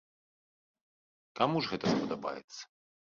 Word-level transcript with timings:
Каму 1.39 1.61
ж 1.65 1.73
гэта 1.73 1.85
спадабаецца. 1.93 2.59